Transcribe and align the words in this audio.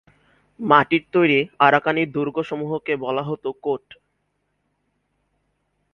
মাটির 0.59 1.03
তৈরি 1.11 1.39
আরাকানি 1.59 2.03
দুর্গ 2.05 2.35
সমূহকে 2.41 2.93
বলা 2.95 3.23
হত 3.23 3.43
‘কোট’। 3.61 3.85